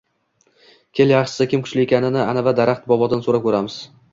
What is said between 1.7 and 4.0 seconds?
ekanini anavi daraxt bobodan so‘rab ko‘ramiz